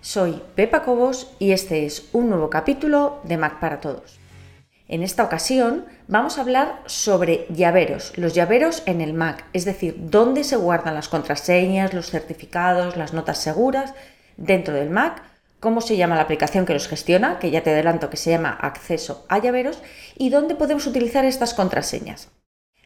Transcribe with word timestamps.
soy 0.00 0.42
Pepa 0.54 0.82
Cobos 0.82 1.34
y 1.38 1.52
este 1.52 1.84
es 1.84 2.08
un 2.12 2.28
nuevo 2.28 2.50
capítulo 2.50 3.20
de 3.24 3.36
Mac 3.36 3.60
para 3.60 3.80
Todos. 3.80 4.18
En 4.88 5.02
esta 5.02 5.24
ocasión 5.24 5.84
vamos 6.06 6.38
a 6.38 6.42
hablar 6.42 6.80
sobre 6.86 7.46
llaveros, 7.50 8.12
los 8.16 8.34
llaveros 8.34 8.82
en 8.86 9.00
el 9.00 9.12
Mac, 9.14 9.44
es 9.52 9.64
decir, 9.64 9.96
dónde 9.98 10.44
se 10.44 10.56
guardan 10.56 10.94
las 10.94 11.08
contraseñas, 11.08 11.92
los 11.92 12.10
certificados, 12.10 12.96
las 12.96 13.12
notas 13.12 13.38
seguras 13.38 13.94
dentro 14.36 14.74
del 14.74 14.90
Mac, 14.90 15.22
cómo 15.60 15.80
se 15.80 15.96
llama 15.96 16.16
la 16.16 16.22
aplicación 16.22 16.66
que 16.66 16.74
los 16.74 16.88
gestiona, 16.88 17.38
que 17.38 17.50
ya 17.50 17.62
te 17.62 17.70
adelanto 17.70 18.10
que 18.10 18.16
se 18.16 18.30
llama 18.30 18.56
Acceso 18.60 19.26
a 19.28 19.38
llaveros, 19.38 19.82
y 20.16 20.30
dónde 20.30 20.54
podemos 20.54 20.86
utilizar 20.86 21.24
estas 21.24 21.54
contraseñas. 21.54 22.30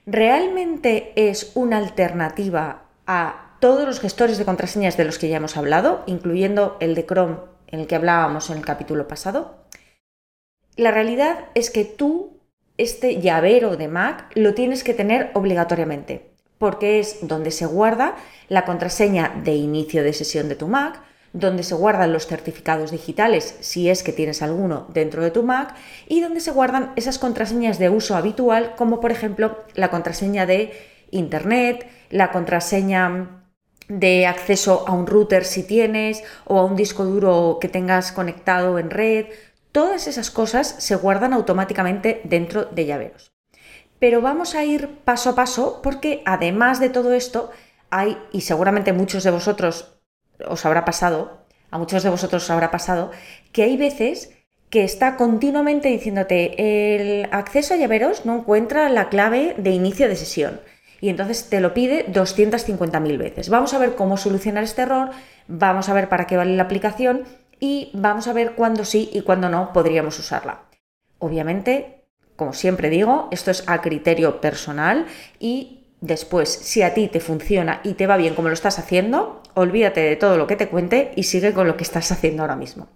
¿Realmente 0.07 1.13
es 1.17 1.53
una 1.55 1.77
alternativa 1.77 2.83
a 3.07 3.50
todos 3.61 3.87
los 3.87 4.01
gestores 4.01 4.39
de 4.39 4.45
contraseñas 4.45 4.97
de 4.97 5.05
los 5.05 5.19
que 5.19 5.29
ya 5.29 5.37
hemos 5.37 5.57
hablado, 5.57 6.03
incluyendo 6.07 6.77
el 6.81 6.95
de 6.95 7.07
Chrome 7.07 7.37
en 7.69 7.81
el 7.81 7.87
que 7.87 7.95
hablábamos 7.95 8.51
en 8.51 8.59
el 8.59 8.65
capítulo 8.65 9.07
pasado. 9.07 9.55
La 10.77 10.91
realidad 10.91 11.47
es 11.55 11.71
que 11.71 11.85
tú, 11.85 12.41
este 12.79 13.21
llavero 13.21 13.77
de 13.77 13.89
Mac, 13.89 14.31
lo 14.35 14.55
tienes 14.55 14.83
que 14.83 14.95
tener 14.95 15.31
obligatoriamente, 15.35 16.33
porque 16.59 17.01
es 17.01 17.19
donde 17.23 17.51
se 17.51 17.67
guarda 17.67 18.17
la 18.49 18.65
contraseña 18.65 19.41
de 19.45 19.55
inicio 19.55 20.03
de 20.03 20.13
sesión 20.13 20.49
de 20.49 20.57
tu 20.57 20.67
Mac, 20.67 21.03
donde 21.33 21.63
se 21.63 21.75
guardan 21.75 22.13
los 22.13 22.27
certificados 22.27 22.91
digitales, 22.91 23.57
si 23.61 23.89
es 23.89 24.03
que 24.03 24.13
tienes 24.13 24.43
alguno 24.43 24.87
dentro 24.89 25.23
de 25.23 25.31
tu 25.31 25.45
Mac, 25.45 25.77
y 26.09 26.21
donde 26.21 26.41
se 26.41 26.51
guardan 26.51 26.93
esas 26.97 27.19
contraseñas 27.19 27.79
de 27.79 27.89
uso 27.89 28.17
habitual, 28.17 28.75
como 28.77 28.99
por 29.01 29.13
ejemplo 29.13 29.59
la 29.75 29.91
contraseña 29.91 30.47
de 30.47 30.73
Internet, 31.13 31.87
la 32.11 32.33
contraseña 32.33 33.40
de 33.91 34.27
acceso 34.27 34.85
a 34.87 34.93
un 34.93 35.07
router 35.07 35.45
si 35.45 35.65
tienes 35.65 36.23
o 36.47 36.59
a 36.59 36.65
un 36.65 36.77
disco 36.77 37.05
duro 37.05 37.59
que 37.61 37.69
tengas 37.69 38.13
conectado 38.13 38.79
en 38.79 38.89
red. 38.89 39.27
Todas 39.73 40.07
esas 40.07 40.31
cosas 40.31 40.77
se 40.79 40.95
guardan 40.95 41.33
automáticamente 41.33 42.21
dentro 42.25 42.65
de 42.67 42.87
llaveros. 42.87 43.33
Pero 43.99 44.23
vamos 44.23 44.55
a 44.55 44.65
ir 44.65 44.89
paso 45.05 45.31
a 45.31 45.35
paso 45.35 45.81
porque 45.83 46.23
además 46.25 46.79
de 46.79 46.89
todo 46.89 47.13
esto 47.13 47.51
hay, 47.91 48.17
y 48.33 48.43
seguramente 48.43 48.93
muchos 48.93 49.25
de 49.25 49.33
vosotros 49.33 49.99
os 50.47 50.65
habrá 50.65 50.85
pasado, 50.85 51.45
a 51.71 51.79
muchos 51.79 52.03
de 52.05 52.11
vosotros 52.11 52.45
os 52.45 52.51
habrá 52.51 52.71
pasado, 52.71 53.11
que 53.53 53.65
hay 53.65 53.77
veces 53.77 54.31
que 54.71 54.85
está 54.85 55.17
continuamente 55.17 55.89
diciéndote 55.89 56.55
el 56.95 57.29
acceso 57.33 57.75
a 57.75 57.77
llaveros 57.77 58.25
no 58.25 58.37
encuentra 58.37 58.89
la 58.89 59.09
clave 59.09 59.55
de 59.59 59.71
inicio 59.71 60.09
de 60.09 60.15
sesión 60.15 60.61
y 61.01 61.09
entonces 61.09 61.49
te 61.49 61.61
lo 61.61 61.75
pide 61.75 62.07
250.000 62.13 63.19
veces. 63.19 63.49
Vamos 63.49 63.75
a 63.75 63.79
ver 63.79 63.95
cómo 63.95 64.17
solucionar 64.17 64.65
este 64.65 64.83
error, 64.83 65.11
vamos 65.49 65.89
a 65.89 65.95
ver 65.95 66.09
para 66.09 66.27
qué 66.27 66.37
vale 66.37 66.57
la 66.57 66.65
aplicación 66.65 67.25
y 67.59 67.91
vamos 67.95 68.29
a 68.29 68.33
ver 68.33 68.53
cuándo 68.53 68.85
sí 68.85 69.11
y 69.13 69.23
cuándo 69.23 69.49
no 69.49 69.73
podríamos 69.73 70.19
usarla. 70.19 70.63
Obviamente, 71.19 72.05
como 72.37 72.53
siempre 72.53 72.91
digo, 72.91 73.29
esto 73.31 73.51
es 73.51 73.65
a 73.67 73.81
criterio 73.81 74.41
personal 74.41 75.07
y 75.39 75.87
después, 76.01 76.49
si 76.49 76.83
a 76.83 76.95
ti 76.95 77.09
te 77.09 77.21
funciona 77.21 77.81
y 77.85 77.95
te 77.95 78.07
va 78.07 78.17
bien 78.17 78.35
como 78.35 78.49
lo 78.49 78.55
estás 78.55 78.79
haciendo, 78.79 79.43
olvídate 79.55 80.01
de 80.01 80.17
todo 80.17 80.37
lo 80.37 80.47
que 80.47 80.57
te 80.57 80.69
cuente 80.69 81.13
y 81.17 81.25
sigue 81.25 81.53
con 81.53 81.67
lo 81.67 81.77
que 81.77 81.85
estás 81.85 82.11
haciendo 82.13 82.43
ahora 82.43 82.57
mismo. 82.57 82.89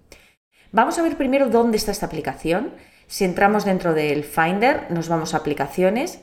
Vamos 0.73 0.99
a 0.99 1.03
ver 1.03 1.17
primero 1.17 1.51
dónde 1.51 1.77
está 1.77 1.93
esta 1.93 2.07
aplicación. 2.07 2.73
Si 3.07 3.25
entramos 3.25 3.65
dentro 3.65 3.95
del 3.95 4.25
Finder, 4.25 4.91
nos 4.91 5.09
vamos 5.09 5.35
a 5.35 5.37
aplicaciones 5.37 6.21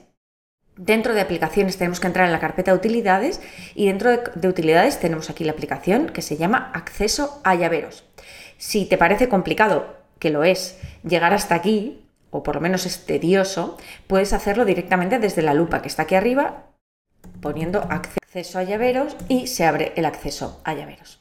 Dentro 0.77 1.13
de 1.13 1.21
aplicaciones 1.21 1.77
tenemos 1.77 1.99
que 1.99 2.07
entrar 2.07 2.25
en 2.25 2.31
la 2.31 2.39
carpeta 2.39 2.71
de 2.71 2.77
utilidades 2.77 3.41
y 3.75 3.87
dentro 3.87 4.09
de, 4.09 4.47
utilidades 4.47 4.99
tenemos 4.99 5.29
aquí 5.29 5.43
la 5.43 5.51
aplicación 5.51 6.07
que 6.07 6.21
se 6.21 6.37
llama 6.37 6.71
Acceso 6.73 7.41
a 7.43 7.55
llaveros. 7.55 8.05
Si 8.57 8.85
te 8.85 8.97
parece 8.97 9.27
complicado, 9.27 9.97
que 10.17 10.29
lo 10.29 10.43
es, 10.43 10.79
llegar 11.03 11.33
hasta 11.33 11.55
aquí, 11.55 12.05
o 12.29 12.43
por 12.43 12.55
lo 12.55 12.61
menos 12.61 12.85
es 12.85 13.05
tedioso, 13.05 13.77
puedes 14.07 14.33
hacerlo 14.33 14.63
directamente 14.63 15.19
desde 15.19 15.41
la 15.41 15.53
lupa 15.53 15.81
que 15.81 15.89
está 15.89 16.03
aquí 16.03 16.15
arriba, 16.15 16.67
poniendo 17.41 17.81
acceso 17.89 18.57
a 18.57 18.63
llaveros 18.63 19.17
y 19.27 19.47
se 19.47 19.65
abre 19.65 19.91
el 19.97 20.05
acceso 20.05 20.61
a 20.63 20.73
llaveros. 20.73 21.20